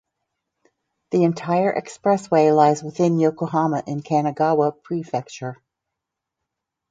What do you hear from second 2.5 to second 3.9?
lies within Yokohama